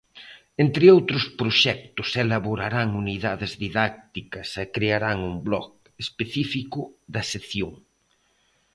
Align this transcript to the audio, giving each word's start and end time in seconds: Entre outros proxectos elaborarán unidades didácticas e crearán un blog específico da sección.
Entre 0.63 0.85
outros 0.95 1.23
proxectos 1.39 2.09
elaborarán 2.23 2.87
unidades 3.03 3.51
didácticas 3.63 4.47
e 4.63 4.65
crearán 4.75 5.17
un 5.29 5.35
blog 5.47 5.67
específico 6.03 6.79
da 7.13 7.21
sección. 7.33 7.71